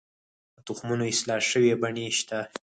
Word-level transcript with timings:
د 0.55 0.57
تخمونو 0.67 1.03
اصلاح 1.13 1.41
شوې 1.51 1.73
بڼې 1.81 2.07
شته؟ 2.19 2.39